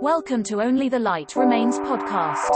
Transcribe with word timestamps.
Welcome 0.00 0.44
to 0.44 0.60
Only 0.60 0.88
the 0.88 1.00
Light 1.00 1.34
Remains 1.34 1.76
podcast. 1.88 2.52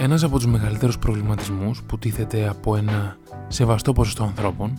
Ένας 0.00 0.22
από 0.22 0.36
τους 0.36 0.46
μεγαλύτερους 0.46 0.98
προβληματισμούς 0.98 1.82
που 1.82 1.98
τίθεται 1.98 2.48
από 2.48 2.76
ένα 2.76 3.16
σεβαστό 3.48 3.92
ποσοστό 3.92 4.22
ανθρώπων 4.22 4.78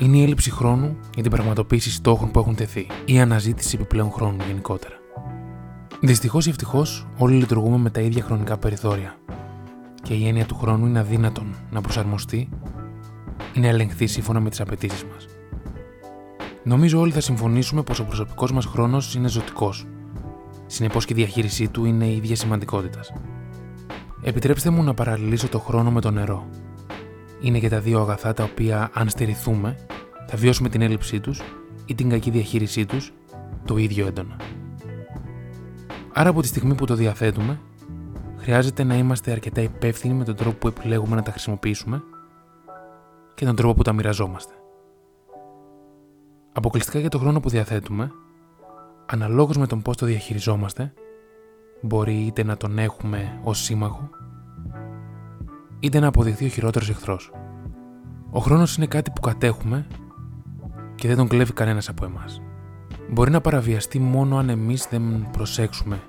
είναι 0.00 0.16
η 0.16 0.22
έλλειψη 0.22 0.50
χρόνου 0.50 0.96
για 1.14 1.22
την 1.22 1.30
πραγματοποίηση 1.30 1.90
στόχων 1.90 2.30
που 2.30 2.38
έχουν 2.38 2.54
τεθεί 2.54 2.86
ή 3.04 3.14
η 3.14 3.20
αναζήτηση 3.20 3.76
επιπλέον 3.80 4.10
χρόνου 4.10 4.44
γενικότερα. 4.46 5.03
Δυστυχώς 6.04 6.46
ή 6.46 6.48
ευτυχώς, 6.48 7.06
όλοι 7.16 7.34
λειτουργούμε 7.34 7.76
με 7.76 7.90
τα 7.90 8.00
ίδια 8.00 8.22
χρονικά 8.22 8.58
περιθώρια 8.58 9.16
και 10.02 10.14
η 10.14 10.26
έννοια 10.26 10.44
του 10.44 10.54
χρόνου 10.54 10.86
είναι 10.86 10.98
αδύνατον 10.98 11.54
να 11.70 11.80
προσαρμοστεί 11.80 12.48
ή 13.54 13.60
να 13.60 13.66
ελεγχθεί 13.66 14.06
σύμφωνα 14.06 14.40
με 14.40 14.50
τις 14.50 14.60
απαιτήσεις 14.60 15.04
μας. 15.04 15.26
Νομίζω 16.64 17.00
όλοι 17.00 17.12
θα 17.12 17.20
συμφωνήσουμε 17.20 17.82
πως 17.82 17.98
ο 17.98 18.04
προσωπικός 18.04 18.52
μας 18.52 18.64
χρόνος 18.64 19.14
είναι 19.14 19.28
ζωτικός. 19.28 19.86
Συνεπώς 20.66 21.04
και 21.04 21.12
η 21.12 21.16
διαχείρισή 21.16 21.68
του 21.68 21.84
είναι 21.84 22.10
ίδια 22.10 22.36
σημαντικότητας. 22.36 23.12
Επιτρέψτε 24.22 24.70
μου 24.70 24.82
να 24.82 24.94
παραλληλήσω 24.94 25.48
το 25.48 25.58
χρόνο 25.58 25.90
με 25.90 26.00
το 26.00 26.10
νερό. 26.10 26.48
Είναι 27.40 27.58
και 27.58 27.68
τα 27.68 27.80
δύο 27.80 28.00
αγαθά 28.00 28.32
τα 28.32 28.44
οποία, 28.44 28.90
αν 28.92 29.08
στερηθούμε, 29.08 29.76
θα 30.26 30.36
βιώσουμε 30.36 30.68
την 30.68 30.82
έλλειψή 30.82 31.20
τους 31.20 31.40
ή 31.86 31.94
την 31.94 32.08
κακή 32.08 32.30
διαχείρισή 32.30 32.86
τους 32.86 33.12
το 33.64 33.76
ίδιο 33.76 34.06
έντονα. 34.06 34.36
Άρα 36.16 36.28
από 36.28 36.40
τη 36.40 36.46
στιγμή 36.46 36.74
που 36.74 36.84
το 36.84 36.94
διαθέτουμε, 36.94 37.60
χρειάζεται 38.36 38.84
να 38.84 38.96
είμαστε 38.96 39.30
αρκετά 39.30 39.60
υπεύθυνοι 39.60 40.14
με 40.14 40.24
τον 40.24 40.36
τρόπο 40.36 40.56
που 40.58 40.68
επιλέγουμε 40.68 41.16
να 41.16 41.22
τα 41.22 41.30
χρησιμοποιήσουμε 41.30 42.02
και 43.34 43.44
τον 43.44 43.56
τρόπο 43.56 43.74
που 43.74 43.82
τα 43.82 43.92
μοιραζόμαστε. 43.92 44.52
Αποκλειστικά 46.52 46.98
για 46.98 47.08
το 47.08 47.18
χρόνο 47.18 47.40
που 47.40 47.48
διαθέτουμε, 47.48 48.10
αναλόγως 49.06 49.56
με 49.56 49.66
τον 49.66 49.82
πώς 49.82 49.96
το 49.96 50.06
διαχειριζόμαστε, 50.06 50.92
μπορεί 51.80 52.14
είτε 52.14 52.44
να 52.44 52.56
τον 52.56 52.78
έχουμε 52.78 53.40
ως 53.42 53.62
σύμμαχο, 53.62 54.10
είτε 55.80 56.00
να 56.00 56.06
αποδειχθεί 56.06 56.44
ο 56.44 56.48
χειρότερος 56.48 56.88
εχθρός. 56.88 57.32
Ο 58.30 58.40
χρόνος 58.40 58.76
είναι 58.76 58.86
κάτι 58.86 59.10
που 59.10 59.20
κατέχουμε 59.20 59.86
και 60.94 61.08
δεν 61.08 61.16
τον 61.16 61.28
κλέβει 61.28 61.52
κανένας 61.52 61.88
από 61.88 62.04
εμάς 62.04 62.42
μπορεί 63.14 63.30
να 63.30 63.40
παραβιαστεί 63.40 63.98
μόνο 63.98 64.36
αν 64.36 64.48
εμείς 64.48 64.86
δεν 64.90 65.28
προσέξουμε 65.32 66.00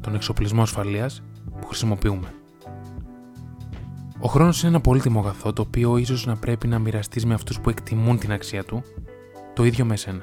τον 0.00 0.14
εξοπλισμό 0.14 0.62
ασφαλείας 0.62 1.22
που 1.60 1.66
χρησιμοποιούμε. 1.66 2.34
Ο 4.18 4.28
χρόνος 4.28 4.60
είναι 4.60 4.70
ένα 4.70 4.80
πολύτιμο 4.80 5.20
αγαθό 5.20 5.52
το 5.52 5.62
οποίο 5.62 5.96
ίσως 5.96 6.26
να 6.26 6.36
πρέπει 6.36 6.68
να 6.68 6.78
μοιραστείς 6.78 7.26
με 7.26 7.34
αυτούς 7.34 7.60
που 7.60 7.70
εκτιμούν 7.70 8.18
την 8.18 8.32
αξία 8.32 8.64
του, 8.64 8.82
το 9.54 9.64
ίδιο 9.64 9.84
με 9.84 9.96
σένα. 9.96 10.22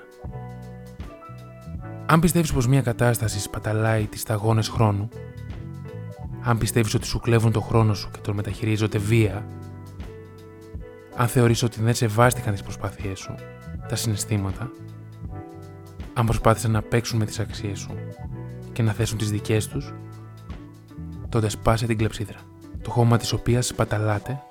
Αν 2.06 2.20
πιστεύεις 2.20 2.54
πως 2.54 2.68
μια 2.68 2.82
κατάσταση 2.82 3.40
σπαταλάει 3.40 4.06
τις 4.06 4.22
σταγόνες 4.22 4.68
χρόνου, 4.68 5.10
αν 6.44 6.58
πιστεύεις 6.58 6.94
ότι 6.94 7.06
σου 7.06 7.20
κλέβουν 7.20 7.52
το 7.52 7.62
χρόνο 7.62 7.94
σου 7.94 8.10
και 8.12 8.20
τον 8.20 8.36
μεταχειρίζονται 8.36 8.98
βία, 8.98 9.46
αν 11.16 11.28
θεωρείς 11.28 11.64
ότι 11.64 11.82
δεν 11.82 11.94
σεβάστηκαν 11.94 12.54
τις 12.54 12.64
προσπάθειές 12.64 13.20
σου, 13.20 13.36
τα 13.88 13.96
συναισθήματα 13.96 14.72
αν 16.14 16.26
προσπάθησαν 16.26 16.72
να 16.72 16.82
παίξουν 16.82 17.20
με 17.20 17.26
τις 17.26 17.40
αξίες 17.40 17.80
σου 17.80 17.96
και 18.74 18.84
να 18.84 18.92
θέσουν 18.92 19.18
τις 19.18 19.32
δικές 19.32 19.68
τους, 19.68 19.94
τότε 21.30 21.50
σπάσε 21.50 21.86
την 21.86 21.98
κλεψίδρα, 21.98 22.40
το 22.82 22.90
χώμα 22.90 23.18
της 23.18 23.34
οποίας 23.34 23.68
σπαταλάτε 23.68 24.44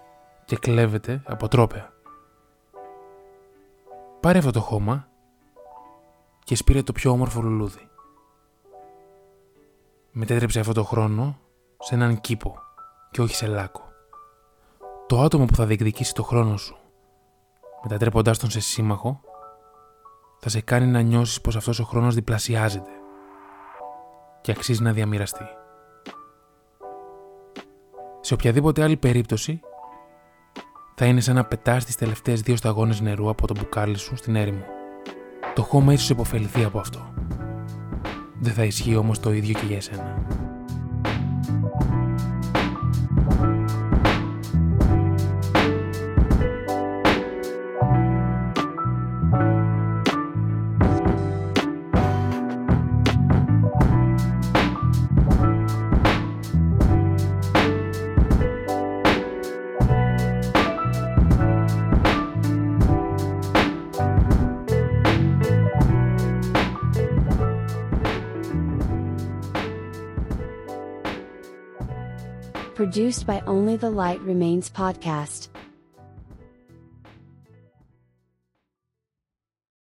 και 0.45 0.57
κλέβετε 0.57 1.23
από 1.25 1.49
τρόπεα. 1.49 1.93
Πάρε 4.21 4.39
αυτό 4.39 4.51
το 4.51 4.61
χώμα 4.61 5.09
και 6.45 6.57
σπήρε 6.57 6.83
το 6.83 6.93
πιο 6.93 7.11
όμορφο 7.11 7.41
λουλούδι. 7.41 7.89
Μετέτρεψε 10.13 10.61
αυτό 10.61 10.73
το 10.73 10.85
χρόνο 10.85 11.39
σε 11.79 11.95
έναν 11.95 12.21
κήπο 12.21 12.59
και 13.11 13.21
όχι 13.21 13.35
σε 13.35 13.47
λάκκο. 13.47 13.83
Το 15.07 15.21
άτομο 15.21 15.45
που 15.45 15.55
θα 15.55 15.67
διεκδικήσει 15.67 16.15
το 16.15 16.23
χρόνο 16.23 16.57
σου, 16.57 16.77
μετατρέποντάς 17.83 18.39
τον 18.39 18.51
σε 18.51 18.61
σύμμαχο, 18.61 19.21
θα 20.45 20.49
σε 20.49 20.61
κάνει 20.61 20.87
να 20.87 21.01
νιώσεις 21.01 21.41
πως 21.41 21.57
αυτός 21.57 21.79
ο 21.79 21.85
χρόνος 21.85 22.15
διπλασιάζεται 22.15 22.91
και 24.41 24.51
αξίζει 24.51 24.83
να 24.83 24.93
διαμοιραστεί. 24.93 25.45
Σε 28.21 28.35
οποιαδήποτε 28.35 28.83
άλλη 28.83 28.97
περίπτωση 28.97 29.61
θα 30.95 31.07
είναι 31.07 31.21
σαν 31.21 31.35
να 31.35 31.45
πετάς 31.45 31.85
τις 31.85 31.97
τελευταίες 31.97 32.41
δύο 32.41 32.57
σταγόνες 32.57 33.01
νερού 33.01 33.29
από 33.29 33.47
το 33.47 33.55
μπουκάλι 33.59 33.99
σου 33.99 34.17
στην 34.17 34.37
έρημο. 34.37 34.65
Το 35.55 35.63
χώμα 35.63 35.93
ίσως 35.93 36.11
υποφεληθεί 36.11 36.65
από 36.65 36.79
αυτό. 36.79 37.15
Δεν 38.41 38.53
θα 38.53 38.65
ισχύει 38.65 38.97
όμως 38.97 39.21
το 39.21 39.33
ίδιο 39.33 39.55
και 39.55 39.67
για 39.67 39.77
εσένα. 39.77 40.27
Produced 72.83 73.29
by 73.29 73.41
Only 73.47 73.77
the 73.77 73.91
Light 73.91 74.21
Remains 74.23 74.69
podcast. 74.69 75.52